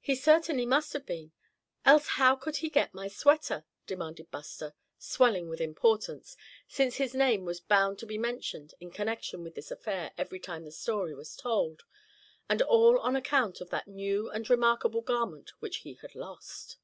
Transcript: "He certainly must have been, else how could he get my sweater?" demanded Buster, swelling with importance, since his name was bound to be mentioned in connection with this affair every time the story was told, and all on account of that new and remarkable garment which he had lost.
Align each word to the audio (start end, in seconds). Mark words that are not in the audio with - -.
"He 0.00 0.14
certainly 0.14 0.64
must 0.64 0.94
have 0.94 1.04
been, 1.04 1.32
else 1.84 2.08
how 2.08 2.36
could 2.36 2.56
he 2.56 2.70
get 2.70 2.94
my 2.94 3.06
sweater?" 3.06 3.66
demanded 3.86 4.30
Buster, 4.30 4.72
swelling 4.98 5.46
with 5.46 5.60
importance, 5.60 6.38
since 6.66 6.96
his 6.96 7.12
name 7.12 7.44
was 7.44 7.60
bound 7.60 7.98
to 7.98 8.06
be 8.06 8.16
mentioned 8.16 8.72
in 8.80 8.90
connection 8.90 9.44
with 9.44 9.54
this 9.54 9.70
affair 9.70 10.12
every 10.16 10.40
time 10.40 10.64
the 10.64 10.72
story 10.72 11.14
was 11.14 11.36
told, 11.36 11.82
and 12.48 12.62
all 12.62 12.98
on 12.98 13.14
account 13.14 13.60
of 13.60 13.68
that 13.68 13.86
new 13.86 14.30
and 14.30 14.48
remarkable 14.48 15.02
garment 15.02 15.50
which 15.60 15.80
he 15.84 15.92
had 16.00 16.14
lost. 16.14 16.78